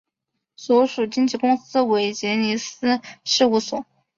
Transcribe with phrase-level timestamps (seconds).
[0.55, 3.85] 所属经纪公司为杰尼斯事务所。